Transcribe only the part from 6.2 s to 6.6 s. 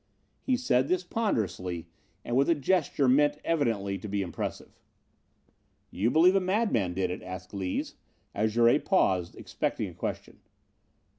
a